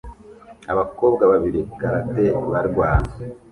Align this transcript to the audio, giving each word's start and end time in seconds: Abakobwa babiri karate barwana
Abakobwa 0.71 1.23
babiri 1.31 1.59
karate 1.79 2.25
barwana 2.51 3.11